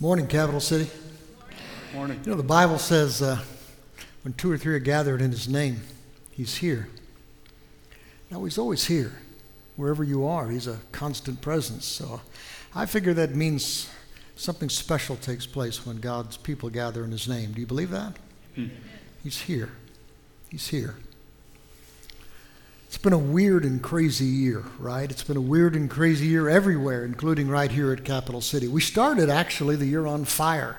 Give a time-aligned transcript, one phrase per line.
[0.00, 0.88] Morning, Capital City.
[1.92, 2.20] Morning.
[2.24, 3.40] You know, the Bible says uh,
[4.22, 5.80] when two or three are gathered in His name,
[6.30, 6.88] He's here.
[8.30, 9.18] Now, He's always here.
[9.74, 11.84] Wherever you are, He's a constant presence.
[11.84, 12.20] So
[12.76, 13.90] I figure that means
[14.36, 17.50] something special takes place when God's people gather in His name.
[17.50, 18.16] Do you believe that?
[18.54, 18.66] Hmm.
[19.24, 19.72] He's here.
[20.48, 20.94] He's here.
[22.88, 25.10] It's been a weird and crazy year, right?
[25.10, 28.66] It's been a weird and crazy year everywhere, including right here at Capital City.
[28.66, 30.78] We started actually the year on fire.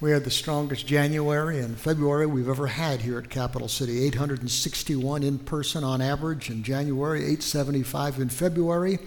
[0.00, 5.22] We had the strongest January and February we've ever had here at Capital City 861
[5.22, 8.98] in person on average in January, 875 in February.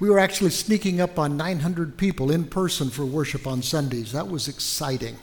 [0.00, 4.12] We were actually sneaking up on 900 people in person for worship on Sundays.
[4.12, 5.18] That was exciting.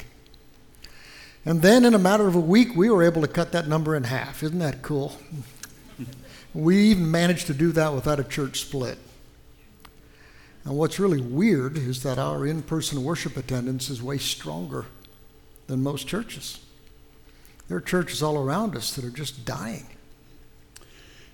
[1.44, 3.96] And then, in a matter of a week, we were able to cut that number
[3.96, 4.44] in half.
[4.44, 5.18] Isn't that cool?
[6.58, 8.98] We even managed to do that without a church split.
[10.66, 14.88] And what's really weird is that our in person worship attendance is way stronger
[15.68, 16.60] than most churches.
[17.68, 19.86] There are churches all around us that are just dying.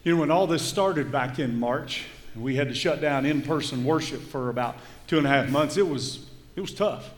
[0.04, 2.04] You know, when all this started back in March,
[2.36, 4.76] we had to shut down in person worship for about
[5.08, 5.78] two and a half months.
[5.78, 6.26] It was,
[6.58, 7.10] it was tough.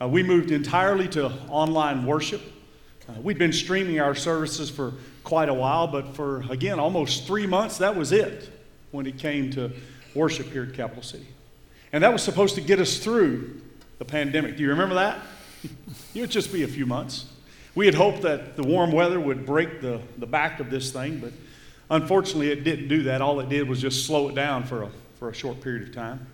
[0.00, 2.40] Uh, we moved entirely to online worship.
[3.06, 4.94] Uh, we'd been streaming our services for
[5.28, 8.50] quite a while, but for, again, almost three months, that was it
[8.92, 9.70] when it came to
[10.14, 11.26] worship here at Capital City.
[11.92, 13.60] And that was supposed to get us through
[13.98, 14.56] the pandemic.
[14.56, 15.18] Do you remember that?
[16.14, 17.26] it would just be a few months.
[17.74, 21.18] We had hoped that the warm weather would break the, the back of this thing,
[21.18, 21.32] but
[21.90, 23.20] unfortunately, it didn't do that.
[23.20, 25.94] All it did was just slow it down for a, for a short period of
[25.94, 26.26] time.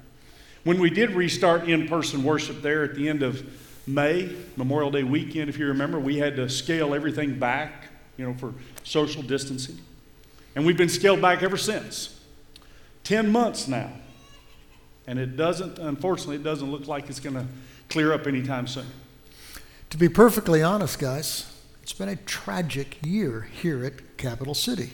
[0.63, 3.45] When we did restart in person worship there at the end of
[3.89, 8.35] May, Memorial Day weekend, if you remember, we had to scale everything back, you know,
[8.35, 9.79] for social distancing.
[10.57, 12.21] And we've been scaled back ever since.
[13.05, 13.93] 10 months now.
[15.07, 17.47] And it doesn't, unfortunately, it doesn't look like it's going to
[17.91, 18.87] clear up anytime soon.
[19.91, 24.91] To be perfectly honest, guys, it's been a tragic year here at Capital City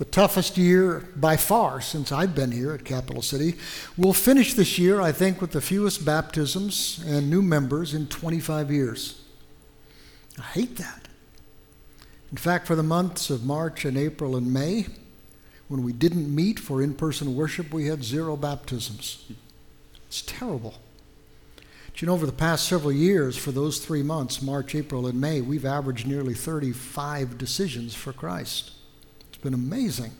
[0.00, 3.56] the toughest year by far since I've been here at Capital City.
[3.98, 8.70] We'll finish this year, I think, with the fewest baptisms and new members in 25
[8.70, 9.20] years.
[10.38, 11.08] I hate that.
[12.30, 14.86] In fact, for the months of March and April and May,
[15.68, 19.24] when we didn't meet for in person worship, we had zero baptisms.
[20.06, 20.74] It's terrible.
[21.56, 25.20] But you know, over the past several years, for those three months, March, April, and
[25.20, 28.72] May, we've averaged nearly 35 decisions for Christ
[29.28, 30.12] It's been amazing.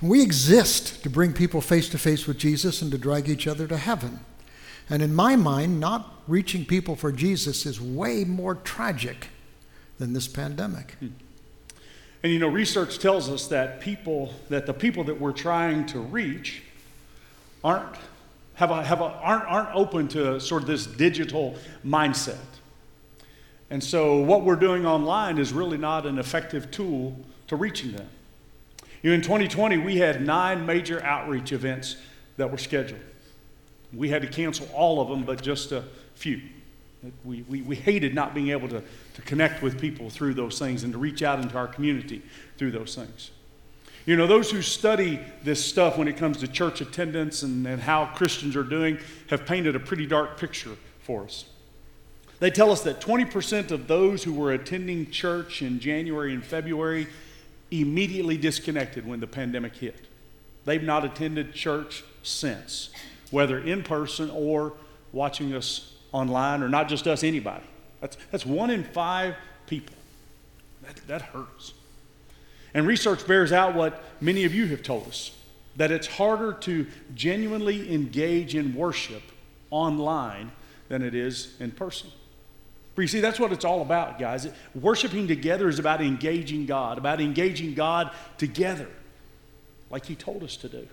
[0.00, 3.46] And we exist to bring people face to face with Jesus and to drag each
[3.46, 4.20] other to heaven.
[4.88, 9.28] And in my mind, not reaching people for Jesus is way more tragic
[10.00, 10.96] than this pandemic.
[10.98, 11.08] Hmm.
[12.22, 16.00] And you know, research tells us that people, that the people that we're trying to
[16.00, 16.62] reach
[17.62, 17.94] aren't,
[18.54, 21.54] have a, have a, aren't, aren't open to sort of this digital
[21.86, 22.38] mindset.
[23.70, 27.16] And so, what we're doing online is really not an effective tool
[27.46, 28.08] to reaching them.
[29.02, 31.96] You know, in 2020, we had nine major outreach events
[32.36, 33.00] that were scheduled.
[33.94, 35.84] We had to cancel all of them, but just a
[36.14, 36.42] few.
[37.24, 38.82] We, we, we hated not being able to,
[39.14, 42.22] to connect with people through those things and to reach out into our community
[42.58, 43.30] through those things.
[44.06, 47.80] You know, those who study this stuff when it comes to church attendance and, and
[47.80, 51.44] how Christians are doing have painted a pretty dark picture for us.
[52.38, 57.06] They tell us that 20% of those who were attending church in January and February
[57.70, 60.06] immediately disconnected when the pandemic hit.
[60.64, 62.90] They've not attended church since,
[63.30, 64.72] whether in person or
[65.12, 67.64] watching us online, or not just us, anybody.
[68.00, 69.94] That's, that's one in five people.
[70.82, 71.74] That, that hurts.
[72.74, 75.32] And research bears out what many of you have told us
[75.76, 79.22] that it's harder to genuinely engage in worship
[79.70, 80.50] online
[80.88, 82.10] than it is in person.
[82.94, 84.48] But you see, that's what it's all about, guys.
[84.74, 88.88] Worshiping together is about engaging God, about engaging God together,
[89.90, 90.86] like He told us to do.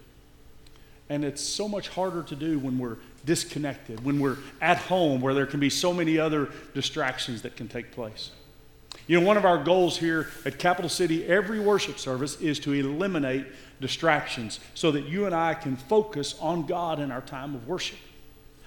[1.10, 5.36] And it's so much harder to do when we're disconnected, when we're at home, where
[5.36, 8.32] there can be so many other distractions that can take place.
[9.06, 12.74] You know, one of our goals here at Capital City, every worship service, is to
[12.74, 13.46] eliminate
[13.80, 18.00] distractions so that you and I can focus on God in our time of worship.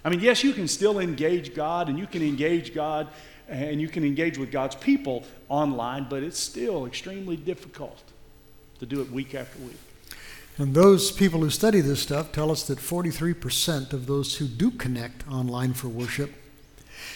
[0.05, 3.09] I mean, yes, you can still engage God and you can engage God
[3.49, 8.03] and you can engage with God's people online, but it's still extremely difficult
[8.79, 9.77] to do it week after week.
[10.61, 14.71] And those people who study this stuff tell us that 43% of those who do
[14.71, 16.35] connect online for worship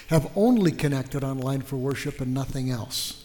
[0.06, 3.23] have only connected online for worship and nothing else.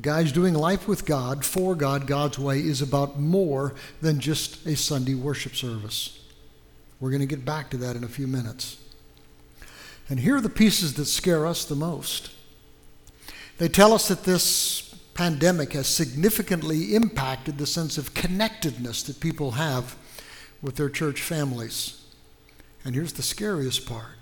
[0.00, 4.76] Guys, doing life with God, for God, God's way, is about more than just a
[4.76, 6.20] Sunday worship service.
[7.00, 8.76] We're going to get back to that in a few minutes.
[10.08, 12.30] And here are the pieces that scare us the most.
[13.58, 19.52] They tell us that this pandemic has significantly impacted the sense of connectedness that people
[19.52, 19.96] have
[20.60, 22.04] with their church families.
[22.84, 24.16] And here's the scariest part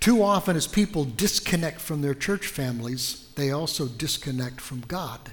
[0.00, 5.32] too often, as people disconnect from their church families, they also disconnect from God.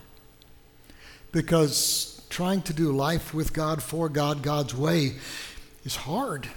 [1.31, 5.15] Because trying to do life with God, for God, God's way
[5.83, 6.47] is hard.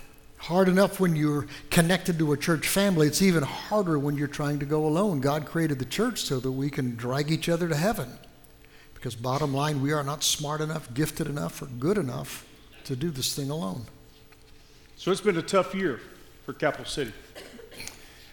[0.46, 3.08] Hard enough when you're connected to a church family.
[3.08, 5.20] It's even harder when you're trying to go alone.
[5.20, 8.08] God created the church so that we can drag each other to heaven.
[8.94, 12.46] Because, bottom line, we are not smart enough, gifted enough, or good enough
[12.84, 13.87] to do this thing alone.
[14.96, 16.00] So it's been a tough year
[16.44, 17.12] for Capital City.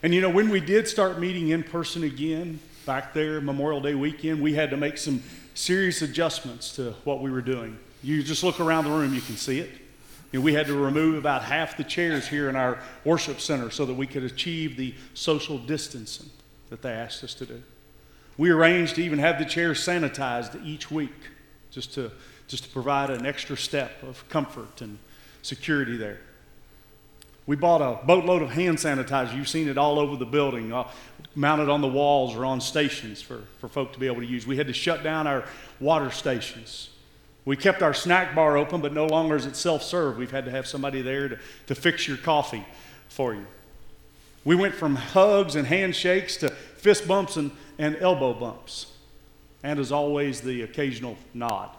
[0.03, 3.95] And you know, when we did start meeting in person again back there Memorial Day
[3.95, 5.23] weekend, we had to make some
[5.55, 7.79] serious adjustments to what we were doing.
[8.03, 9.71] You just look around the room, you can see it.
[10.33, 13.69] You know, we had to remove about half the chairs here in our worship center
[13.69, 16.29] so that we could achieve the social distancing
[16.71, 17.61] that they asked us to do.
[18.35, 21.13] We arranged to even have the chairs sanitized each week
[21.69, 22.11] just to,
[22.47, 24.97] just to provide an extra step of comfort and
[25.43, 26.19] security there.
[27.45, 29.35] We bought a boatload of hand sanitizer.
[29.35, 30.89] You've seen it all over the building, uh,
[31.35, 34.47] mounted on the walls or on stations for, for folk to be able to use.
[34.47, 35.43] We had to shut down our
[35.79, 36.89] water stations.
[37.45, 40.17] We kept our snack bar open, but no longer is it self serve.
[40.17, 42.65] We've had to have somebody there to, to fix your coffee
[43.09, 43.45] for you.
[44.45, 48.87] We went from hugs and handshakes to fist bumps and, and elbow bumps.
[49.61, 51.69] And as always, the occasional nod.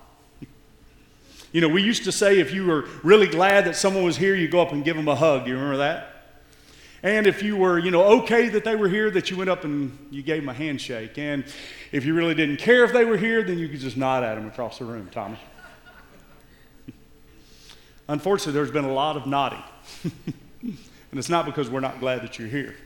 [1.52, 4.34] You know, we used to say if you were really glad that someone was here,
[4.34, 5.44] you go up and give them a hug.
[5.44, 6.10] Do you remember that?
[7.02, 9.64] And if you were, you know, okay that they were here, that you went up
[9.64, 11.18] and you gave them a handshake.
[11.18, 11.44] And
[11.92, 14.34] if you really didn't care if they were here, then you could just nod at
[14.36, 15.38] them across the room, Tommy.
[18.08, 19.62] Unfortunately, there's been a lot of nodding.
[20.62, 20.78] and
[21.12, 22.76] it's not because we're not glad that you're here.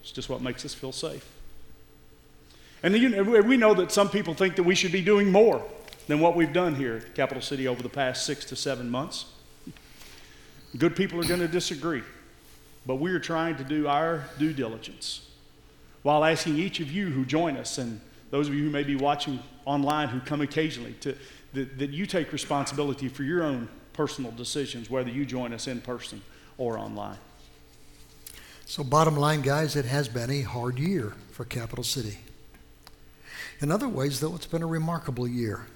[0.00, 1.26] It's just what makes us feel safe.
[2.82, 5.62] And you know, we know that some people think that we should be doing more
[6.06, 9.26] than what we've done here at Capital City over the past six to seven months.
[10.76, 12.02] Good people are going to disagree,
[12.86, 15.26] but we are trying to do our due diligence
[16.02, 18.96] while asking each of you who join us and those of you who may be
[18.96, 21.14] watching online who come occasionally to,
[21.52, 23.68] that, that you take responsibility for your own
[24.00, 26.22] personal decisions, whether you join us in person
[26.56, 27.18] or online.
[28.64, 32.16] So, bottom line, guys, it has been a hard year for Capital City.
[33.60, 35.66] In other ways, though, it's been a remarkable year.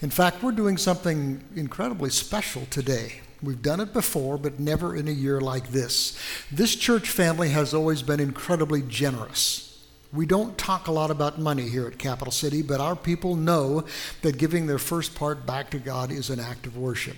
[0.00, 3.20] In fact, we're doing something incredibly special today.
[3.40, 6.18] We've done it before, but never in a year like this.
[6.50, 9.71] This church family has always been incredibly generous.
[10.12, 13.84] We don't talk a lot about money here at Capital City, but our people know
[14.20, 17.16] that giving their first part back to God is an act of worship.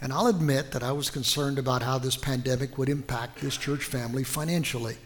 [0.00, 3.82] And I'll admit that I was concerned about how this pandemic would impact this church
[3.82, 4.98] family financially,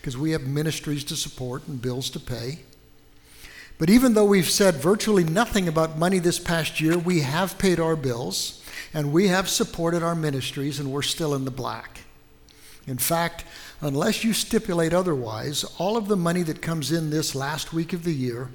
[0.00, 2.60] because we have ministries to support and bills to pay.
[3.76, 7.78] But even though we've said virtually nothing about money this past year, we have paid
[7.78, 8.62] our bills
[8.94, 12.00] and we have supported our ministries, and we're still in the black.
[12.86, 13.44] In fact,
[13.86, 18.04] unless you stipulate otherwise, all of the money that comes in this last week of
[18.04, 18.50] the year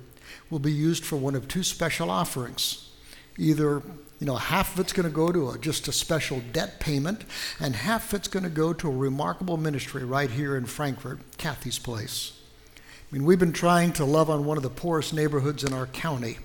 [0.50, 2.90] will be used for one of two special offerings.
[3.38, 3.82] Either,
[4.20, 7.24] you know, half of it's going to go to a, just a special debt payment,
[7.60, 11.20] and half of it's going to go to a remarkable ministry right here in Frankfort,
[11.38, 12.34] Kathy's Place.
[12.78, 15.88] I mean, we've been trying to love on one of the poorest neighborhoods in our
[15.88, 16.38] county.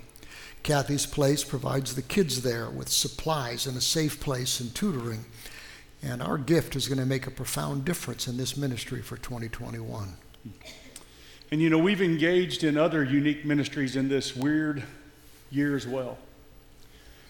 [0.63, 5.27] Kathy's Place provides the kids there with supplies and a safe place and tutoring.
[6.05, 10.17] And our gift is going to make a profound difference in this ministry for 2021.
[11.51, 14.83] And you know, we've engaged in other unique ministries in this weird
[15.51, 16.19] year as well.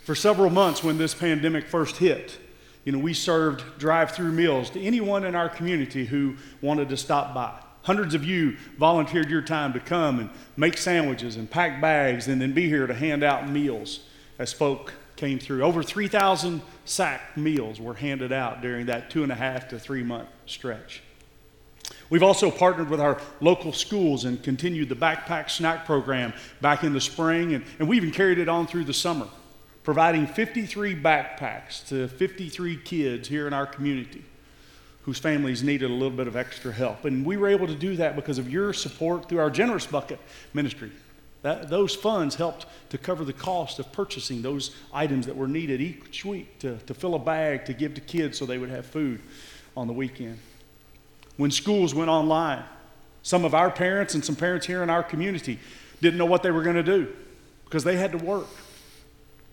[0.04, 2.36] For several months, when this pandemic first hit,
[2.84, 6.96] you know, we served drive through meals to anyone in our community who wanted to
[6.96, 7.52] stop by.
[7.82, 12.40] Hundreds of you volunteered your time to come and make sandwiches and pack bags and
[12.40, 14.00] then be here to hand out meals
[14.38, 15.62] as folk came through.
[15.62, 20.02] Over 3,000 sack meals were handed out during that two and a half to three
[20.02, 21.02] month stretch.
[22.10, 26.92] We've also partnered with our local schools and continued the backpack snack program back in
[26.92, 29.28] the spring, and, and we even carried it on through the summer,
[29.82, 34.24] providing 53 backpacks to 53 kids here in our community
[35.04, 37.04] whose families needed a little bit of extra help.
[37.04, 40.18] And we were able to do that because of your support through our Generous Bucket
[40.54, 40.90] ministry.
[41.44, 45.78] That, those funds helped to cover the cost of purchasing those items that were needed
[45.82, 48.86] each week to, to fill a bag to give to kids so they would have
[48.86, 49.20] food
[49.76, 50.38] on the weekend.
[51.36, 52.64] When schools went online,
[53.22, 55.58] some of our parents and some parents here in our community
[56.00, 57.14] didn't know what they were going to do
[57.66, 58.46] because they had to work.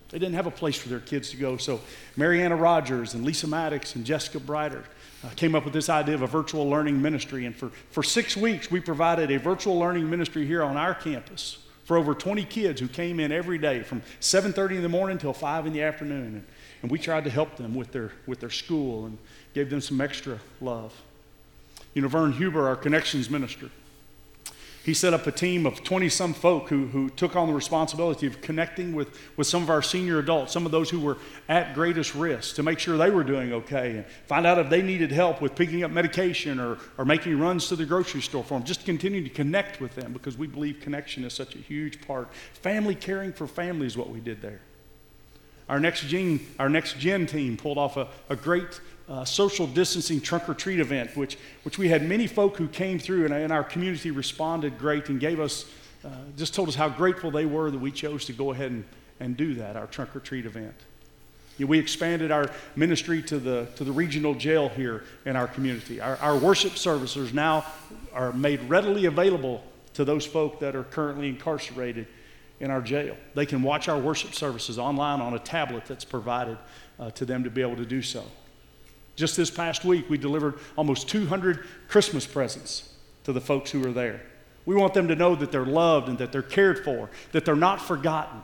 [0.08, 1.58] They didn't have a place for their kids to go.
[1.58, 1.78] So
[2.16, 4.84] Mariana Rogers and Lisa Maddox and Jessica Brighter
[5.22, 7.44] uh, came up with this idea of a virtual learning ministry.
[7.44, 11.58] And for, for six weeks, we provided a virtual learning ministry here on our campus
[11.84, 15.32] for over 20 kids who came in every day from 7.30 in the morning till
[15.32, 16.26] 5 in the afternoon.
[16.26, 16.46] And,
[16.82, 19.18] and we tried to help them with their, with their school and
[19.54, 20.94] gave them some extra love.
[21.94, 23.70] You know, Vern Huber, our connections minister,
[24.84, 28.26] he set up a team of 20 some folk who, who took on the responsibility
[28.26, 31.74] of connecting with, with some of our senior adults, some of those who were at
[31.74, 35.12] greatest risk, to make sure they were doing okay and find out if they needed
[35.12, 38.64] help with picking up medication or, or making runs to the grocery store for them.
[38.64, 42.32] Just continue to connect with them because we believe connection is such a huge part.
[42.54, 44.60] Family caring for family is what we did there.
[45.68, 48.80] Our next gen, our next gen team pulled off a, a great
[49.12, 52.98] uh, social distancing trunk or treat event, which, which we had many folk who came
[52.98, 55.66] through and, and our community responded great and gave us,
[56.02, 58.84] uh, just told us how grateful they were that we chose to go ahead and,
[59.20, 60.74] and do that, our trunk or treat event.
[61.58, 65.46] You know, we expanded our ministry to the, to the regional jail here in our
[65.46, 66.00] community.
[66.00, 67.66] Our, our worship services now
[68.14, 72.06] are made readily available to those folk that are currently incarcerated
[72.60, 73.14] in our jail.
[73.34, 76.56] They can watch our worship services online on a tablet that's provided
[76.98, 78.24] uh, to them to be able to do so.
[79.16, 83.92] Just this past week, we delivered almost 200 Christmas presents to the folks who were
[83.92, 84.22] there.
[84.64, 87.56] We want them to know that they're loved and that they're cared for, that they're
[87.56, 88.40] not forgotten.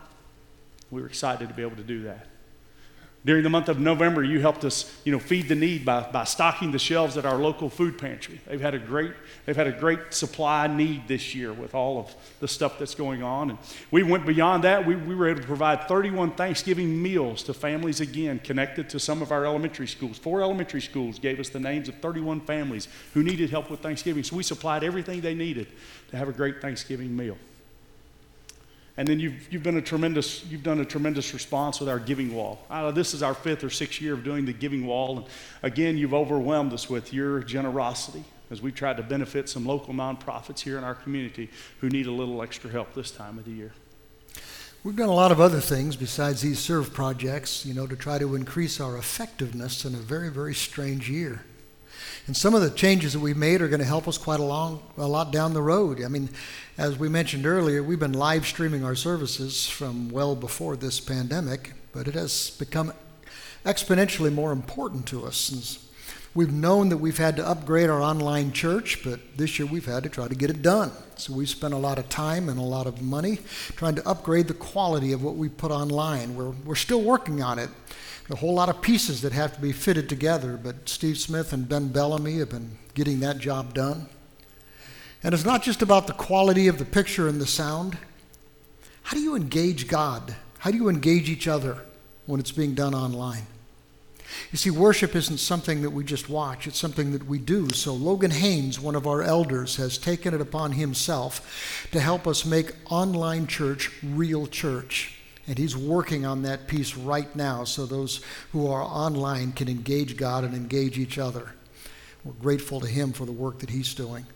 [0.90, 2.26] We were excited to be able to do that.
[3.24, 6.22] During the month of November, you helped us, you know, feed the need by, by
[6.22, 8.40] stocking the shelves at our local food pantry.
[8.46, 9.12] They've had a great,
[9.44, 13.24] they've had a great supply need this year with all of the stuff that's going
[13.24, 13.50] on.
[13.50, 13.58] And
[13.90, 14.86] we went beyond that.
[14.86, 19.20] We, we were able to provide 31 Thanksgiving meals to families again connected to some
[19.20, 20.16] of our elementary schools.
[20.16, 24.22] Four elementary schools gave us the names of 31 families who needed help with Thanksgiving.
[24.22, 25.66] So we supplied everything they needed
[26.10, 27.36] to have a great Thanksgiving meal.
[28.98, 32.34] And then you've, you've, been a tremendous, you've done a tremendous response with our giving
[32.34, 32.66] wall.
[32.68, 35.18] Uh, this is our fifth or sixth year of doing the giving wall.
[35.18, 35.26] And
[35.62, 40.58] again, you've overwhelmed us with your generosity as we've tried to benefit some local nonprofits
[40.58, 41.48] here in our community
[41.80, 43.72] who need a little extra help this time of the year.
[44.82, 48.18] We've done a lot of other things besides these serve projects, you know, to try
[48.18, 51.42] to increase our effectiveness in a very, very strange year.
[52.28, 54.44] And some of the changes that we've made are going to help us quite a,
[54.44, 56.04] long, a lot down the road.
[56.04, 56.28] I mean,
[56.76, 61.72] as we mentioned earlier, we've been live streaming our services from well before this pandemic,
[61.90, 62.92] but it has become
[63.64, 65.88] exponentially more important to us.
[66.34, 70.02] We've known that we've had to upgrade our online church, but this year we've had
[70.02, 70.92] to try to get it done.
[71.16, 73.38] So we've spent a lot of time and a lot of money
[73.74, 76.36] trying to upgrade the quality of what we put online.
[76.36, 77.70] We're, we're still working on it
[78.30, 81.68] a whole lot of pieces that have to be fitted together, but Steve Smith and
[81.68, 84.06] Ben Bellamy have been getting that job done.
[85.22, 87.96] And it's not just about the quality of the picture and the sound.
[89.02, 90.34] How do you engage God?
[90.58, 91.78] How do you engage each other
[92.26, 93.46] when it's being done online?
[94.52, 97.70] You see, worship isn't something that we just watch, it's something that we do.
[97.70, 102.44] So, Logan Haynes, one of our elders, has taken it upon himself to help us
[102.44, 105.17] make online church real church.
[105.48, 108.20] And he's working on that piece right now so those
[108.52, 111.54] who are online can engage God and engage each other.
[112.22, 114.26] We're grateful to him for the work that he's doing.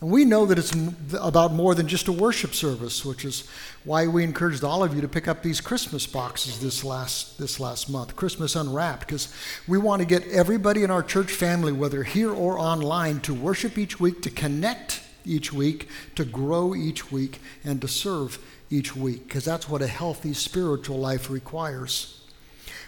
[0.00, 0.72] And we know that it's
[1.20, 3.46] about more than just a worship service, which is
[3.84, 7.60] why we encouraged all of you to pick up these Christmas boxes this last, this
[7.60, 9.28] last month, Christmas Unwrapped, because
[9.68, 13.76] we want to get everybody in our church family, whether here or online, to worship
[13.76, 18.38] each week, to connect each week, to grow each week, and to serve
[18.70, 22.20] each week, because that's what a healthy spiritual life requires.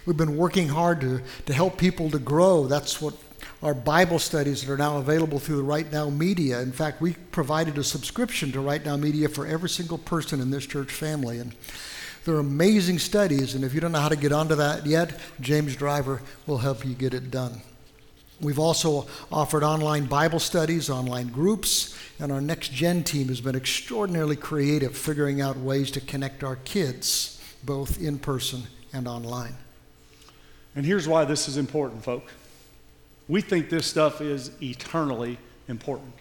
[0.06, 2.66] We've been working hard to, to help people to grow.
[2.66, 3.14] That's what
[3.62, 6.60] our Bible studies that are now available through the Right Now Media.
[6.60, 10.50] In fact, we provided a subscription to Right Now Media for every single person in
[10.50, 11.38] this church family.
[11.38, 11.54] And
[12.24, 15.74] they're amazing studies, and if you don't know how to get onto that yet, James
[15.74, 17.62] Driver will help you get it done.
[18.42, 23.54] We've also offered online Bible studies, online groups, and our next gen team has been
[23.54, 29.54] extraordinarily creative figuring out ways to connect our kids, both in person and online.
[30.74, 32.32] And here's why this is important, folks.
[33.28, 36.12] We think this stuff is eternally important.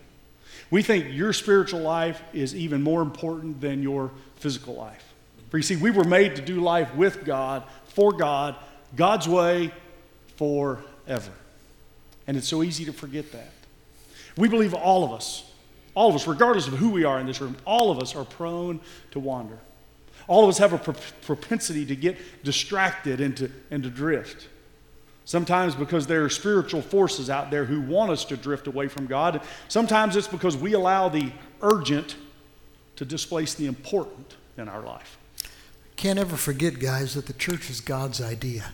[0.70, 5.04] We think your spiritual life is even more important than your physical life.
[5.50, 8.56] For you see, we were made to do life with God, for God,
[8.96, 9.72] God's way,
[10.38, 11.32] forever.
[12.28, 13.52] And it's so easy to forget that.
[14.38, 15.44] We believe all of us,
[15.94, 18.24] all of us, regardless of who we are in this room, all of us are
[18.24, 18.80] prone
[19.12, 19.58] to wander.
[20.28, 24.48] All of us have a propensity to get distracted and to, and to drift.
[25.26, 29.08] Sometimes because there are spiritual forces out there who want us to drift away from
[29.08, 29.42] God.
[29.68, 32.16] Sometimes it's because we allow the urgent
[32.96, 35.18] to displace the important in our life
[36.02, 38.72] can't ever forget, guys, that the church is God's idea.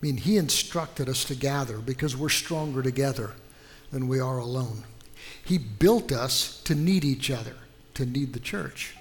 [0.00, 3.32] I mean, He instructed us to gather because we're stronger together
[3.90, 4.84] than we are alone.
[5.44, 7.56] He built us to need each other,
[7.94, 8.94] to need the church.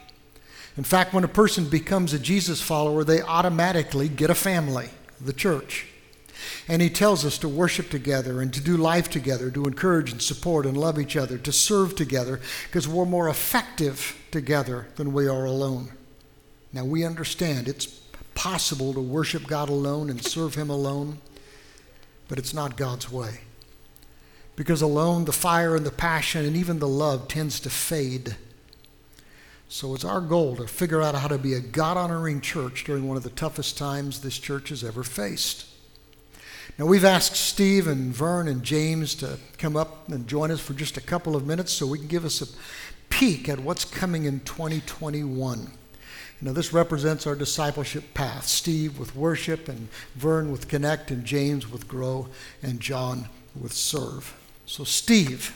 [0.78, 4.90] In fact, when a person becomes a Jesus follower, they automatically get a family,
[5.20, 5.88] the church.
[6.68, 10.22] And he tells us to worship together and to do life together, to encourage and
[10.22, 15.28] support and love each other, to serve together, because we're more effective together than we
[15.28, 15.92] are alone.
[16.72, 17.99] Now, we understand it's
[18.40, 21.18] possible to worship God alone and serve Him alone,
[22.30, 23.42] but it's not God's way.
[24.56, 28.38] Because alone, the fire and the passion and even the love tends to fade.
[29.68, 33.10] So it's our goal to figure out how to be a God honoring church during
[33.10, 35.66] one of the toughest times this church has ever faced.
[36.78, 40.74] Now, we've asked Steve and Vern and James to come up and join us for
[40.74, 42.48] just a couple of minutes so we can give us a
[43.10, 45.72] peek at what's coming in 2021.
[46.42, 51.26] You know, this represents our discipleship path Steve with worship, and Vern with connect, and
[51.26, 52.30] James with grow,
[52.64, 53.28] and John
[53.60, 54.38] with serve.
[54.66, 55.56] So, Steve,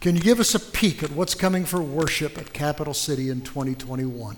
[0.00, 3.40] can you give us a peek at what's coming for worship at Capital City in
[3.40, 4.36] 2021?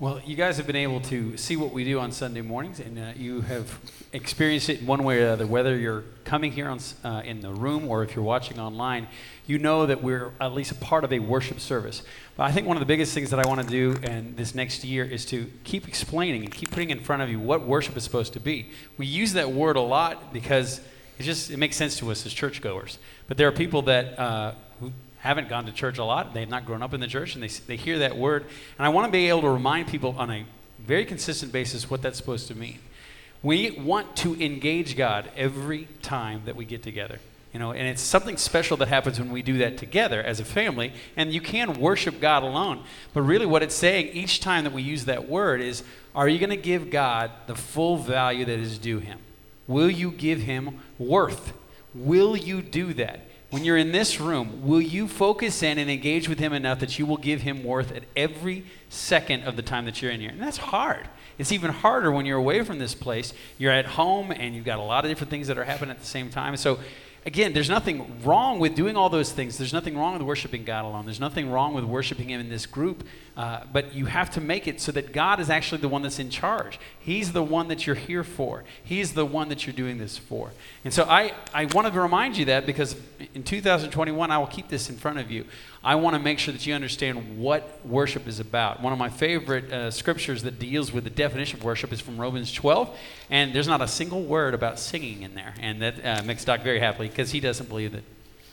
[0.00, 2.98] Well, you guys have been able to see what we do on Sunday mornings, and
[2.98, 3.78] uh, you have
[4.14, 5.46] experienced it in one way or another.
[5.46, 9.08] Whether you're coming here on, uh, in the room or if you're watching online,
[9.46, 12.02] you know that we're at least a part of a worship service.
[12.38, 14.54] But I think one of the biggest things that I want to do in this
[14.54, 17.94] next year is to keep explaining and keep putting in front of you what worship
[17.94, 18.70] is supposed to be.
[18.96, 20.80] We use that word a lot because
[21.18, 22.96] it just it makes sense to us as churchgoers.
[23.28, 26.64] But there are people that uh, who haven't gone to church a lot, they've not
[26.64, 28.44] grown up in the church, and they, they hear that word.
[28.78, 30.44] And I want to be able to remind people on a
[30.78, 32.78] very consistent basis what that's supposed to mean.
[33.42, 37.18] We want to engage God every time that we get together.
[37.52, 40.44] You know, and it's something special that happens when we do that together as a
[40.44, 40.92] family.
[41.16, 42.84] And you can worship God alone.
[43.12, 45.82] But really, what it's saying each time that we use that word is
[46.14, 49.18] are you going to give God the full value that is due him?
[49.66, 51.52] Will you give him worth?
[51.94, 53.20] Will you do that?
[53.50, 56.98] When you're in this room, will you focus in and engage with him enough that
[56.98, 60.30] you will give him worth at every second of the time that you're in here?
[60.30, 61.08] And that's hard.
[61.36, 63.32] It's even harder when you're away from this place.
[63.58, 65.98] You're at home and you've got a lot of different things that are happening at
[65.98, 66.56] the same time.
[66.56, 66.78] So
[67.26, 69.58] again, there's nothing wrong with doing all those things.
[69.58, 71.04] There's nothing wrong with worshiping God alone.
[71.04, 73.04] There's nothing wrong with worshiping Him in this group.
[73.36, 76.18] Uh, but you have to make it so that God is actually the one that's
[76.18, 76.78] in charge.
[77.10, 78.62] He's the one that you're here for.
[78.84, 80.52] He's the one that you're doing this for.
[80.84, 82.94] And so I, I wanted to remind you that because
[83.34, 85.44] in 2021, I will keep this in front of you.
[85.82, 88.80] I want to make sure that you understand what worship is about.
[88.80, 92.16] One of my favorite uh, scriptures that deals with the definition of worship is from
[92.16, 92.96] Romans 12,
[93.28, 95.54] and there's not a single word about singing in there.
[95.58, 98.04] And that uh, makes Doc very happy because he doesn't believe that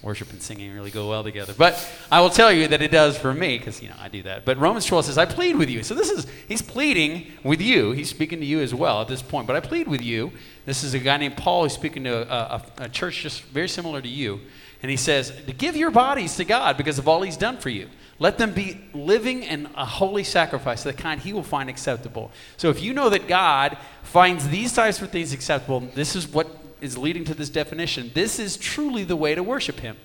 [0.02, 1.54] worship and singing really go well together.
[1.58, 1.74] But
[2.12, 4.46] I will tell you that it does for me because you know I do that.
[4.46, 7.92] But Romans 12 says, "I plead with you." So this is he's pleading with you.
[7.92, 9.48] He's speaking to you as well at this point.
[9.48, 10.32] But I plead with you.
[10.66, 13.70] This is a guy named Paul who's speaking to a, a, a church just very
[13.70, 14.42] similar to you.
[14.82, 17.70] And he says, to give your bodies to God because of all he's done for
[17.70, 17.90] you.
[18.20, 22.32] Let them be living and a holy sacrifice, the kind he will find acceptable.
[22.58, 26.48] So if you know that God finds these types of things acceptable, this is what
[26.82, 28.12] is leading to this definition.
[28.14, 29.98] This is truly the way to worship him.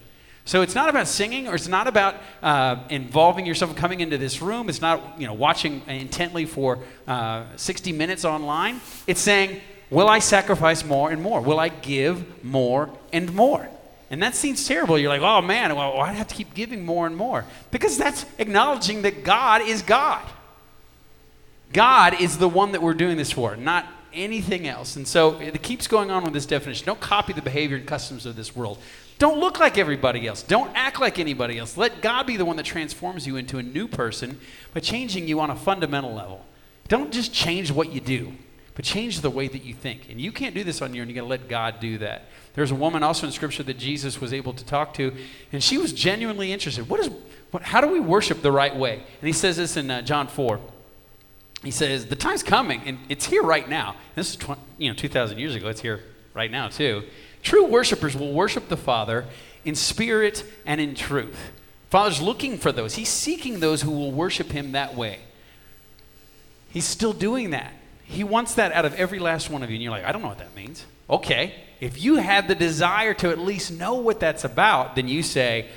[0.44, 4.42] So it's not about singing, or it's not about uh, involving yourself coming into this
[4.42, 4.68] room.
[4.68, 8.80] It's not you know watching intently for uh, 60 minutes online.
[9.06, 11.40] It's saying, will I sacrifice more and more?
[11.40, 13.68] Will I give more and more?
[14.10, 14.98] And that seems terrible.
[14.98, 17.44] You're like, oh man, well, I have to keep giving more and more.
[17.70, 20.22] Because that's acknowledging that God is God.
[21.72, 24.96] God is the one that we're doing this for, not anything else.
[24.96, 26.86] And so it keeps going on with this definition.
[26.86, 28.78] Don't copy the behavior and customs of this world.
[29.18, 30.42] Don't look like everybody else.
[30.42, 31.76] Don't act like anybody else.
[31.76, 34.40] Let God be the one that transforms you into a new person
[34.74, 36.44] by changing you on a fundamental level.
[36.88, 38.32] Don't just change what you do,
[38.74, 40.08] but change the way that you think.
[40.10, 41.08] And you can't do this on your own.
[41.08, 42.24] You got to let God do that.
[42.54, 45.14] There's a woman also in Scripture that Jesus was able to talk to,
[45.52, 46.88] and she was genuinely interested.
[46.88, 47.10] What is,
[47.50, 48.94] what, how do we worship the right way?
[48.94, 50.60] And he says this in uh, John 4.
[51.62, 53.96] He says, The time's coming, and it's here right now.
[54.14, 55.68] This is 20, you know, 2,000 years ago.
[55.68, 56.00] It's here
[56.34, 57.04] right now, too.
[57.42, 59.26] True worshipers will worship the Father
[59.64, 61.52] in spirit and in truth.
[61.90, 62.94] Father's looking for those.
[62.94, 65.20] He's seeking those who will worship him that way.
[66.70, 67.72] He's still doing that.
[68.04, 69.74] He wants that out of every last one of you.
[69.74, 70.86] And you're like, I don't know what that means.
[71.10, 71.54] Okay.
[71.80, 75.68] If you have the desire to at least know what that's about, then you say,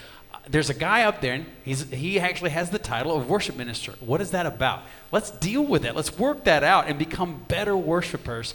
[0.50, 3.94] there's a guy up there, and he's, he actually has the title of worship minister.
[4.00, 4.84] What is that about?
[5.12, 5.96] Let's deal with that.
[5.96, 8.54] Let's work that out and become better worshipers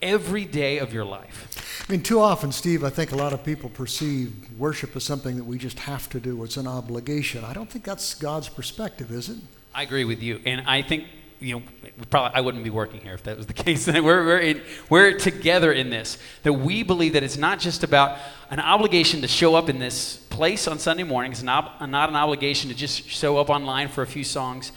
[0.00, 1.84] every day of your life.
[1.88, 5.36] I mean, too often, Steve, I think a lot of people perceive worship as something
[5.36, 6.42] that we just have to do.
[6.44, 7.44] It's an obligation.
[7.44, 9.38] I don't think that's God's perspective, is it?
[9.74, 10.40] I agree with you.
[10.44, 11.04] And I think
[11.40, 11.62] you know,
[12.10, 13.86] probably I wouldn't be working here if that was the case.
[13.86, 16.18] we're we're in, we're together in this.
[16.42, 18.18] That we believe that it's not just about
[18.50, 22.70] an obligation to show up in this place on Sunday mornings, not not an obligation
[22.70, 24.72] to just show up online for a few songs.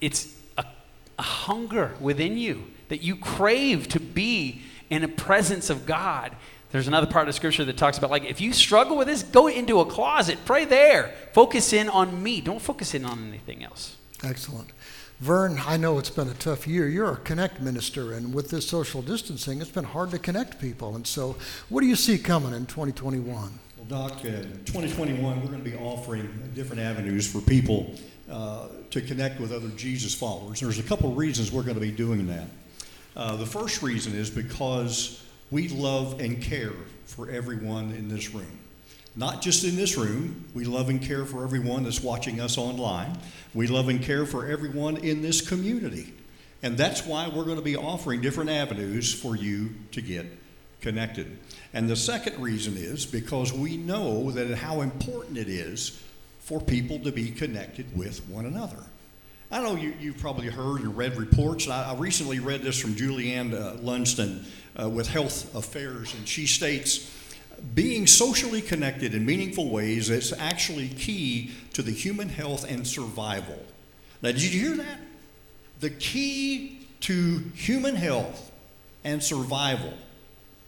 [0.00, 0.64] It's a,
[1.18, 6.34] a hunger within you that you crave to be in the presence of God.
[6.72, 9.46] There's another part of scripture that talks about like if you struggle with this, go
[9.46, 11.14] into a closet, pray there.
[11.32, 12.40] Focus in on me.
[12.40, 13.96] Don't focus in on anything else.
[14.24, 14.70] Excellent.
[15.20, 16.88] Vern, I know it's been a tough year.
[16.88, 20.96] You're a connect minister, and with this social distancing, it's been hard to connect people.
[20.96, 21.36] And so,
[21.68, 23.26] what do you see coming in 2021?
[23.34, 27.94] Well, Doc, uh, 2021, we're going to be offering different avenues for people
[28.30, 30.60] uh, to connect with other Jesus followers.
[30.60, 32.46] There's a couple of reasons we're going to be doing that.
[33.14, 36.72] Uh, the first reason is because we love and care
[37.04, 38.58] for everyone in this room.
[39.14, 43.18] Not just in this room, we love and care for everyone that's watching us online.
[43.52, 46.14] We love and care for everyone in this community.
[46.62, 50.26] And that's why we're going to be offering different avenues for you to get
[50.80, 51.38] connected.
[51.74, 56.02] And the second reason is because we know that how important it is
[56.40, 58.82] for people to be connected with one another.
[59.50, 61.68] I know you, you've probably heard and read reports.
[61.68, 64.44] I, I recently read this from Julianne uh, Lunstad
[64.80, 67.10] uh, with Health Affairs, and she states,
[67.74, 73.58] being socially connected in meaningful ways is actually key to the human health and survival.
[74.20, 75.00] Now, did you hear that?
[75.80, 78.52] The key to human health
[79.04, 79.94] and survival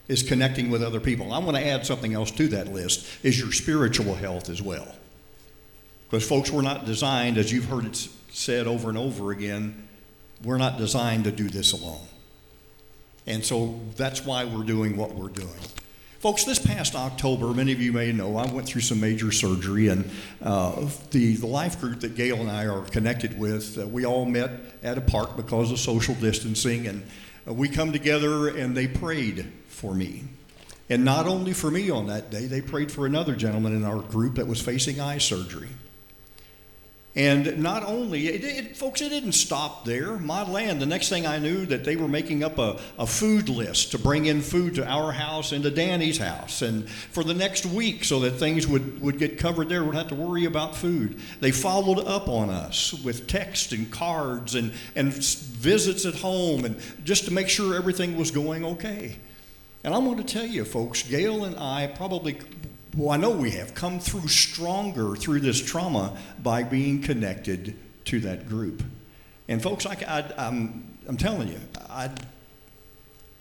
[0.09, 1.33] is connecting with other people.
[1.33, 4.94] I want to add something else to that list is your spiritual health as well.
[6.11, 9.88] Because folks, we're not designed, as you've heard it said over and over again,
[10.42, 12.07] we're not designed to do this alone.
[13.26, 15.48] And so that's why we're doing what we're doing.
[16.24, 19.88] Folks, this past October, many of you may know, I went through some major surgery,
[19.88, 20.10] and
[20.40, 24.24] uh, the, the life group that Gail and I are connected with, uh, we all
[24.24, 24.50] met
[24.82, 27.02] at a park because of social distancing, and
[27.46, 30.24] uh, we come together and they prayed for me.
[30.88, 34.00] And not only for me on that day, they prayed for another gentleman in our
[34.00, 35.68] group that was facing eye surgery.
[37.16, 40.18] And not only, it, it, folks, it didn't stop there.
[40.18, 43.48] My land, the next thing I knew that they were making up a, a food
[43.48, 46.61] list to bring in food to our house and to Danny's house.
[46.61, 50.09] And for the next week, so that things would, would get covered there, we'd have
[50.09, 51.20] to worry about food.
[51.38, 56.77] They followed up on us with text and cards and, and visits at home and
[57.05, 59.18] just to make sure everything was going okay.
[59.85, 62.38] And I'm going to tell you, folks, Gail and I probably
[62.96, 67.76] well, I know we have come through stronger through this trauma by being connected
[68.07, 68.83] to that group.
[69.48, 72.11] And folks, I, I, I'm, I'm telling you, I,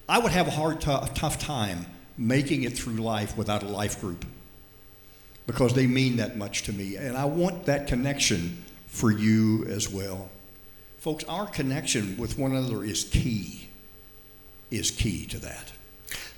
[0.10, 1.86] I would have a hard, t- tough time
[2.18, 4.26] making it through life without a life group
[5.46, 6.96] because they mean that much to me.
[6.96, 10.30] And I want that connection for you as well.
[10.98, 13.70] Folks, our connection with one another is key,
[14.72, 15.72] is key to that.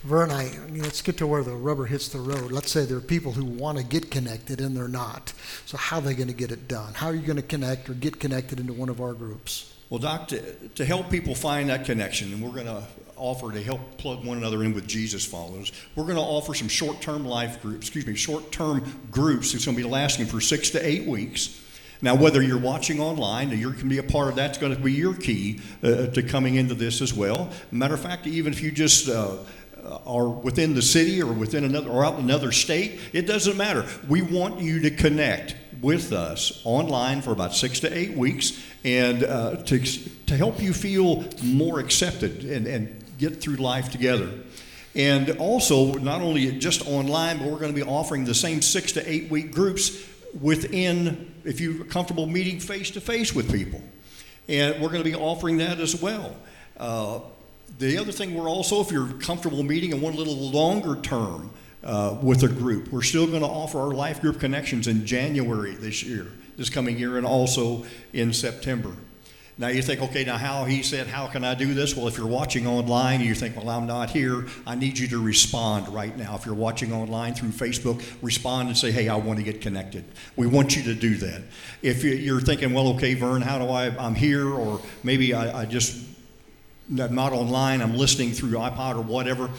[0.06, 2.52] Vern, I, let's get to where the rubber hits the road.
[2.52, 5.34] Let's say there are people who want to get connected and they're not.
[5.66, 6.94] So, how are they going to get it done?
[6.94, 9.74] How are you going to connect or get connected into one of our groups?
[9.90, 12.84] Well, Doc, to, to help people find that connection, and we're going to
[13.16, 16.68] offer to help plug one another in with Jesus followers, we're going to offer some
[16.68, 19.56] short term life groups, excuse me, short term groups.
[19.56, 21.62] It's going to be lasting for six to eight weeks.
[22.02, 24.80] Now, whether you're watching online, you can be a part of that, it's going to
[24.80, 27.50] be your key uh, to coming into this as well.
[27.72, 29.38] Matter of fact, even if you just uh,
[30.06, 33.86] are within the city or within another or out in another state, it doesn't matter.
[34.08, 39.24] We want you to connect with us online for about six to eight weeks and
[39.24, 44.30] uh, to, to help you feel more accepted and, and get through life together.
[44.96, 48.94] And also, not only just online, but we're going to be offering the same six
[48.94, 49.92] to eight week groups
[50.40, 53.82] within, if you're comfortable meeting face to face with people.
[54.48, 56.36] And we're going to be offering that as well.
[56.78, 57.20] Uh,
[57.78, 61.52] the other thing, we're also, if you're comfortable meeting in one little longer term
[61.84, 65.76] uh, with a group, we're still going to offer our life group connections in January
[65.76, 68.94] this year, this coming year, and also in September.
[69.58, 71.96] Now you think, okay, now how he said, how can I do this?
[71.96, 75.24] Well, if you're watching online you think, well, I'm not here, I need you to
[75.24, 76.36] respond right now.
[76.36, 80.04] If you're watching online through Facebook, respond and say, hey, I want to get connected.
[80.36, 81.42] We want you to do that.
[81.82, 85.66] If you're thinking, well, okay, Vern, how do I, I'm here, or maybe I, I
[85.66, 86.06] just
[86.88, 89.50] not online, I'm listening through iPod or whatever,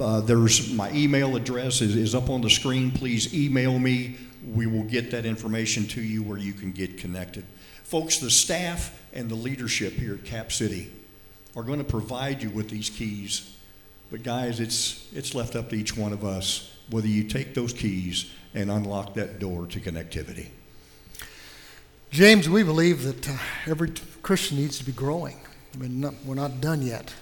[0.00, 2.90] uh, there's my email address is, is up on the screen.
[2.90, 4.16] Please email me.
[4.52, 7.44] We will get that information to you where you can get connected.
[7.84, 10.90] Folks, the staff and the leadership here at Cap City
[11.54, 13.54] are going to provide you with these keys.
[14.10, 17.72] But guys, it's, it's left up to each one of us whether you take those
[17.72, 20.48] keys and unlock that door to connectivity.
[22.10, 25.38] James, we believe that uh, every Christian needs to be growing.
[25.76, 27.12] Mean, not, we're not done yet.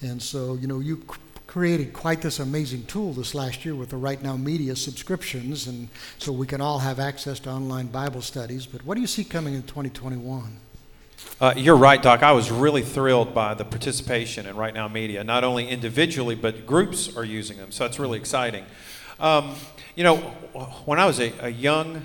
[0.00, 1.04] And so, you know, you
[1.46, 5.88] created quite this amazing tool this last year with the Right Now Media subscriptions, and
[6.18, 8.66] so we can all have access to online Bible studies.
[8.66, 10.56] But what do you see coming in 2021?
[11.40, 12.22] Uh, you're right, Doc.
[12.22, 15.22] I was really thrilled by the participation in Right Now Media.
[15.22, 18.64] Not only individually, but groups are using them, so it's really exciting.
[19.20, 19.54] Um,
[19.94, 20.16] you know,
[20.86, 22.04] when I was a, a young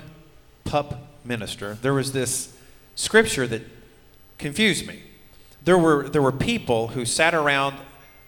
[0.64, 2.56] pup minister, there was this
[2.94, 3.62] scripture that
[4.38, 5.02] confused me.
[5.70, 7.76] There were, there were people who sat around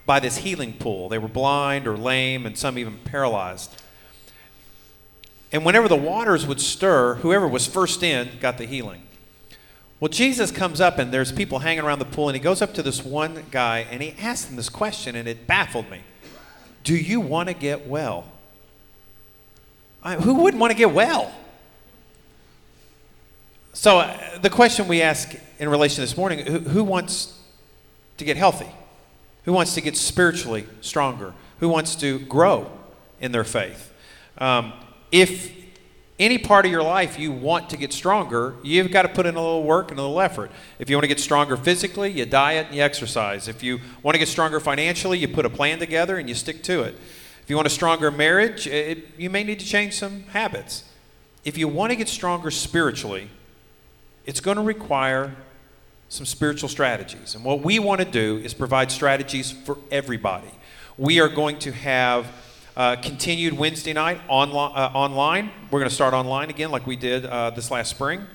[0.05, 1.09] by this healing pool.
[1.09, 3.75] They were blind or lame, and some even paralyzed.
[5.51, 9.01] And whenever the waters would stir, whoever was first in got the healing.
[9.99, 12.73] Well, Jesus comes up and there's people hanging around the pool, and he goes up
[12.75, 15.99] to this one guy and he asks him this question, and it baffled me
[16.85, 18.23] Do you want to get well?
[20.01, 21.29] I, who wouldn't want to get well?
[23.75, 27.39] So, uh, the question we ask in relation to this morning who, who wants
[28.17, 28.69] to get healthy?
[29.45, 31.33] Who wants to get spiritually stronger?
[31.59, 32.71] Who wants to grow
[33.19, 33.91] in their faith?
[34.37, 34.73] Um,
[35.11, 35.51] if
[36.19, 39.33] any part of your life you want to get stronger, you've got to put in
[39.33, 40.51] a little work and a little effort.
[40.77, 43.47] If you want to get stronger physically, you diet and you exercise.
[43.47, 46.61] If you want to get stronger financially, you put a plan together and you stick
[46.63, 46.95] to it.
[47.41, 50.83] If you want a stronger marriage, it, you may need to change some habits.
[51.43, 53.29] If you want to get stronger spiritually,
[54.25, 55.35] it's going to require
[56.09, 57.35] some spiritual strategies.
[57.35, 60.51] And what we want to do is provide strategies for everybody.
[60.97, 62.27] We are going to have
[62.77, 65.49] uh, continued Wednesday night onli- uh, online.
[65.71, 68.25] We're going to start online again, like we did uh, this last spring.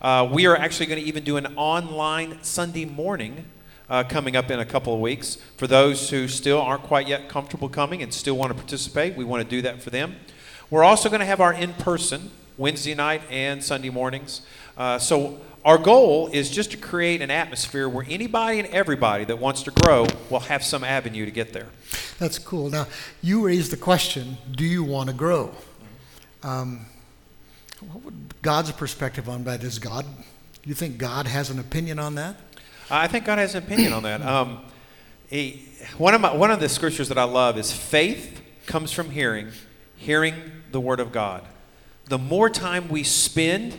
[0.00, 3.44] Uh, we are actually going to even do an online Sunday morning
[3.88, 5.36] uh, coming up in a couple of weeks.
[5.56, 9.24] For those who still aren't quite yet comfortable coming and still want to participate, we
[9.24, 10.16] want to do that for them.
[10.70, 12.30] We're also going to have our in person
[12.62, 14.42] Wednesday night and Sunday mornings.
[14.78, 19.40] Uh, so our goal is just to create an atmosphere where anybody and everybody that
[19.40, 21.66] wants to grow will have some avenue to get there.
[22.20, 22.70] That's cool.
[22.70, 22.86] Now,
[23.20, 25.50] you raised the question do you want to grow?
[26.44, 26.86] Um,
[27.80, 29.64] what would God's perspective on that?
[29.64, 30.06] Is God,
[30.64, 32.36] you think God has an opinion on that?
[32.88, 34.20] I think God has an opinion on that.
[34.26, 34.60] Um,
[35.28, 35.66] he,
[35.98, 39.48] one, of my, one of the scriptures that I love is faith comes from hearing,
[39.96, 40.34] hearing
[40.70, 41.42] the Word of God.
[42.12, 43.74] The more time we spend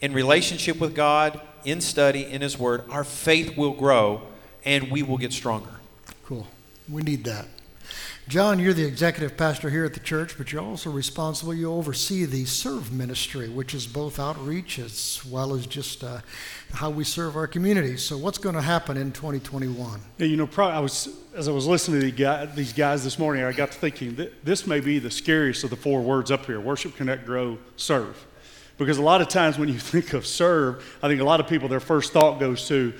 [0.00, 4.22] in relationship with God, in study, in His Word, our faith will grow
[4.64, 5.80] and we will get stronger.
[6.24, 6.46] Cool.
[6.88, 7.48] We need that.
[8.26, 11.52] John, you're the executive pastor here at the church, but you're also responsible.
[11.52, 16.20] You oversee the serve ministry, which is both outreach as well as just uh,
[16.72, 17.98] how we serve our community.
[17.98, 20.00] So, what's going to happen in 2021?
[20.16, 23.18] Yeah, you know, I was as I was listening to the guy, these guys this
[23.18, 26.30] morning, I got to thinking that this may be the scariest of the four words
[26.30, 28.26] up here: worship, connect, grow, serve.
[28.78, 31.46] Because a lot of times when you think of serve, I think a lot of
[31.46, 32.94] people their first thought goes to,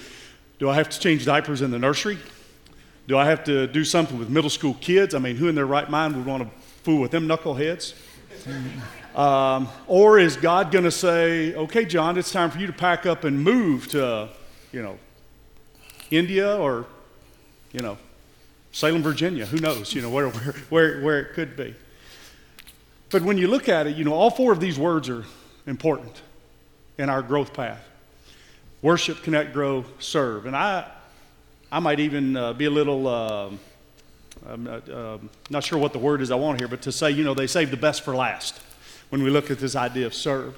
[0.58, 2.18] do I have to change diapers in the nursery?
[3.06, 5.14] Do I have to do something with middle school kids?
[5.14, 6.48] I mean, who in their right mind would want to
[6.82, 7.94] fool with them knuckleheads?
[9.14, 13.06] Um, or is God going to say, okay, John, it's time for you to pack
[13.06, 14.28] up and move to,
[14.72, 14.98] you know,
[16.10, 16.84] India or,
[17.72, 17.96] you know,
[18.72, 19.46] Salem, Virginia?
[19.46, 21.76] Who knows, you know, where, where, where, where it could be.
[23.10, 25.24] But when you look at it, you know, all four of these words are
[25.64, 26.20] important
[26.98, 27.86] in our growth path
[28.82, 30.44] worship, connect, grow, serve.
[30.44, 30.90] And I,
[31.74, 33.50] I might even uh, be a little, uh,
[34.48, 35.18] I'm not, uh,
[35.50, 37.48] not sure what the word is I want here, but to say, you know, they
[37.48, 38.60] save the best for last
[39.08, 40.56] when we look at this idea of serve.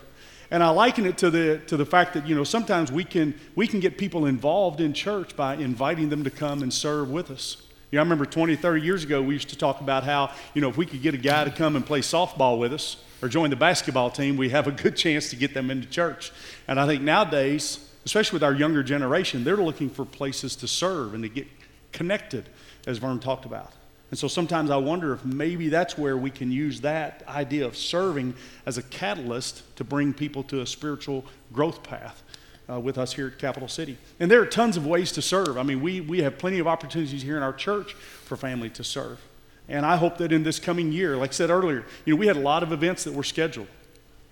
[0.50, 3.32] And I liken it to the, to the fact that, you know, sometimes we can,
[3.54, 7.30] we can get people involved in church by inviting them to come and serve with
[7.30, 7.62] us.
[7.90, 10.60] You know, I remember 20, 30 years ago, we used to talk about how, you
[10.60, 13.30] know, if we could get a guy to come and play softball with us or
[13.30, 16.30] join the basketball team, we have a good chance to get them into church.
[16.68, 21.12] And I think nowadays, especially with our younger generation, they're looking for places to serve
[21.12, 21.46] and to get
[21.92, 22.48] connected,
[22.86, 23.72] as Vern talked about.
[24.10, 27.76] And so sometimes I wonder if maybe that's where we can use that idea of
[27.76, 32.22] serving as a catalyst to bring people to a spiritual growth path.
[32.68, 33.96] Uh, with us here at Capital City.
[34.18, 35.56] And there are tons of ways to serve.
[35.56, 38.82] I mean, we, we have plenty of opportunities here in our church for family to
[38.82, 39.20] serve.
[39.68, 42.26] And I hope that in this coming year, like I said earlier, you know, we
[42.26, 43.68] had a lot of events that were scheduled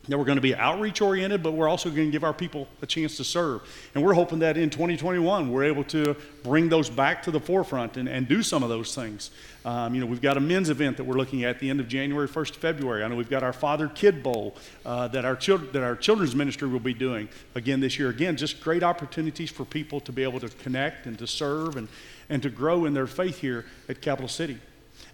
[0.09, 2.69] that we're going to be outreach oriented, but we're also going to give our people
[2.83, 3.62] a chance to serve.
[3.95, 7.97] And we're hoping that in 2021, we're able to bring those back to the forefront
[7.97, 9.31] and, and do some of those things.
[9.64, 11.88] Um, you know, we've got a men's event that we're looking at the end of
[11.88, 13.03] January, 1st of February.
[13.03, 16.35] I know we've got our Father Kid Bowl uh, that, our children, that our children's
[16.35, 18.11] ministry will be doing again this year.
[18.11, 21.88] Again, just great opportunities for people to be able to connect and to serve and,
[22.29, 24.59] and to grow in their faith here at Capital City.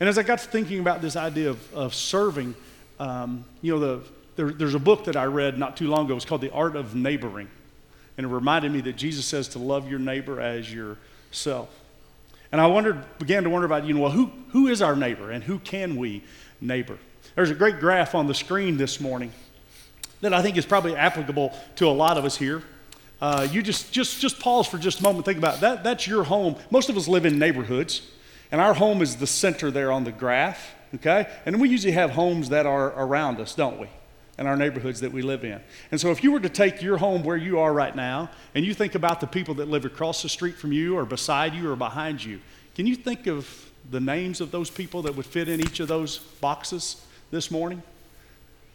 [0.00, 2.56] And as I got to thinking about this idea of, of serving,
[2.98, 4.04] um, you know, the
[4.36, 6.16] there, there's a book that I read not too long ago.
[6.16, 7.48] It's called The Art of Neighboring.
[8.16, 11.68] and it reminded me that Jesus says to love your neighbor as yourself.
[12.52, 15.30] And I wondered, began to wonder about, you know, well, who, who is our neighbor
[15.30, 16.24] and who can we
[16.60, 16.98] neighbor?
[17.36, 19.32] There's a great graph on the screen this morning
[20.20, 22.62] that I think is probably applicable to a lot of us here.
[23.20, 25.26] Uh, you just, just, just pause for just a moment.
[25.26, 25.60] Think about it.
[25.60, 25.84] that.
[25.84, 26.56] That's your home.
[26.70, 28.02] Most of us live in neighborhoods,
[28.50, 30.74] and our home is the center there on the graph.
[30.96, 33.86] Okay, and we usually have homes that are around us, don't we?
[34.40, 35.60] In our neighborhoods that we live in.
[35.92, 38.64] And so, if you were to take your home where you are right now, and
[38.64, 41.70] you think about the people that live across the street from you, or beside you,
[41.70, 42.40] or behind you,
[42.74, 45.88] can you think of the names of those people that would fit in each of
[45.88, 47.82] those boxes this morning?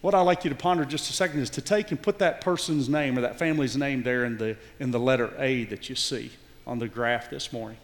[0.06, 2.39] what I'd like you to ponder just a second is to take and put that
[2.39, 5.95] person's name or that family's name there in the, in the letter A that you
[5.95, 6.30] see
[6.67, 7.80] on the graph this morning.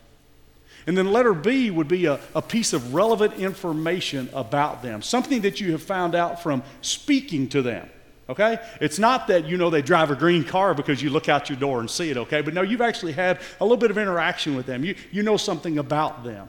[0.88, 5.42] And then letter B would be a, a piece of relevant information about them, something
[5.42, 7.90] that you have found out from speaking to them.
[8.30, 8.60] Okay?
[8.80, 11.60] It's not that you know they drive a green car because you look out your
[11.60, 12.42] door and see it, okay?
[12.42, 14.86] But no, you've actually had a little bit of interaction with them.
[14.86, 16.48] You, you know something about them,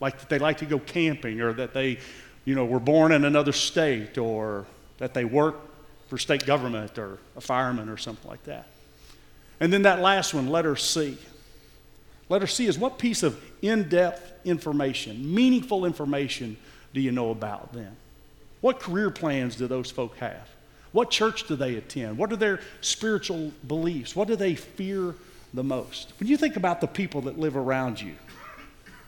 [0.00, 1.98] like that they like to go camping or that they,
[2.46, 4.64] you know, were born in another state or
[4.98, 5.56] that they work
[6.08, 8.66] for state government or a fireman or something like that.
[9.60, 11.18] And then that last one, letter C.
[12.28, 16.56] Letter C is what piece of in depth information, meaningful information,
[16.92, 17.96] do you know about them?
[18.60, 20.48] What career plans do those folk have?
[20.92, 22.18] What church do they attend?
[22.18, 24.16] What are their spiritual beliefs?
[24.16, 25.14] What do they fear
[25.54, 26.12] the most?
[26.18, 28.14] When you think about the people that live around you,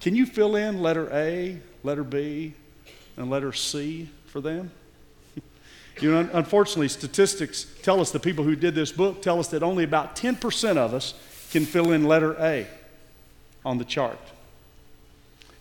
[0.01, 2.55] can you fill in letter A, letter B,
[3.17, 4.71] and letter C for them?
[6.01, 9.63] You know, unfortunately, statistics tell us the people who did this book tell us that
[9.63, 11.13] only about 10% of us
[11.51, 12.67] can fill in letter A
[13.65, 14.19] on the chart.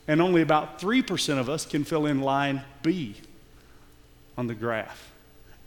[0.07, 3.15] And only about 3% of us can fill in line B
[4.37, 5.11] on the graph.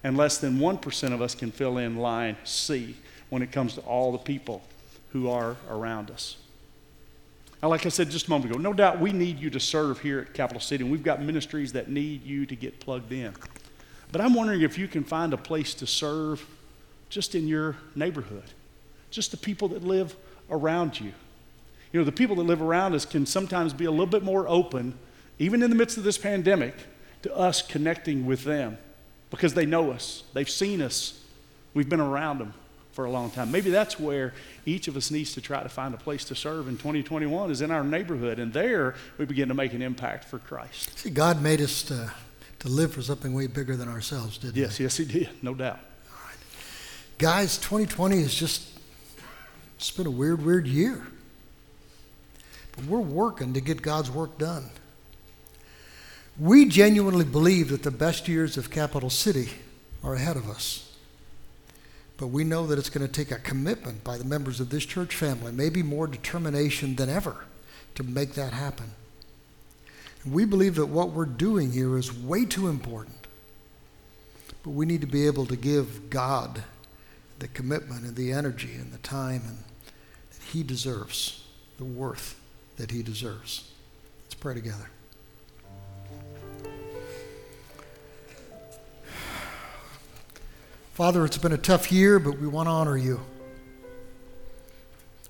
[0.02, 2.96] And less than 1% of us can fill in line C
[3.30, 4.62] when it comes to all the people
[5.10, 6.36] who are around us.
[7.62, 10.00] Now, like I said just a moment ago, no doubt we need you to serve
[10.00, 13.32] here at Capital City, and we've got ministries that need you to get plugged in.
[14.10, 16.44] But I'm wondering if you can find a place to serve
[17.08, 18.42] just in your neighborhood,
[19.10, 20.16] just the people that live
[20.50, 21.12] around you.
[21.92, 24.48] You know, the people that live around us can sometimes be a little bit more
[24.48, 24.98] open,
[25.38, 26.74] even in the midst of this pandemic,
[27.22, 28.78] to us connecting with them
[29.30, 31.22] because they know us, they've seen us,
[31.74, 32.54] we've been around them
[32.92, 33.50] for a long time.
[33.50, 34.34] Maybe that's where
[34.66, 37.62] each of us needs to try to find a place to serve in 2021 is
[37.62, 40.98] in our neighborhood, and there we begin to make an impact for Christ.
[40.98, 42.12] See, God made us to
[42.62, 44.84] to live for something way bigger than ourselves, didn't yes, he?
[44.84, 45.80] Yes, yes, he did, no doubt.
[47.18, 48.78] Guys, 2020 is just,
[49.76, 51.04] it's been a weird, weird year.
[52.76, 54.70] But we're working to get God's work done.
[56.38, 59.50] We genuinely believe that the best years of Capital City
[60.02, 60.90] are ahead of us.
[62.16, 64.86] But we know that it's going to take a commitment by the members of this
[64.86, 67.44] church family, maybe more determination than ever,
[67.96, 68.92] to make that happen.
[70.24, 73.26] We believe that what we're doing here is way too important.
[74.62, 76.62] But we need to be able to give God
[77.40, 79.58] the commitment and the energy and the time and
[80.30, 81.44] that he deserves,
[81.76, 82.41] the worth
[82.76, 83.70] that he deserves.
[84.24, 84.88] Let's pray together.
[90.94, 93.20] Father, it's been a tough year, but we want to honor you.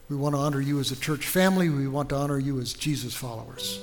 [0.08, 1.70] We want to honor you as a church family.
[1.70, 3.80] We want to honor you as Jesus followers.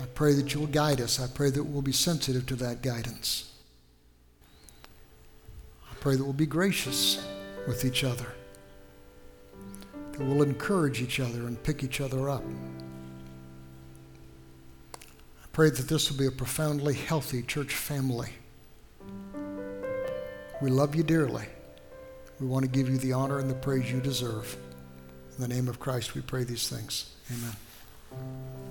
[0.00, 1.20] I pray that you'll guide us.
[1.20, 3.52] I pray that we'll be sensitive to that guidance.
[5.90, 7.24] I pray that we'll be gracious
[7.68, 8.26] with each other,
[10.22, 12.44] that we'll encourage each other and pick each other up.
[14.94, 18.30] I pray that this will be a profoundly healthy church family.
[20.60, 21.46] We love you dearly.
[22.38, 24.56] We want to give you the honor and the praise you deserve.
[25.36, 27.14] In the name of Christ, we pray these things.
[27.32, 28.61] Amen.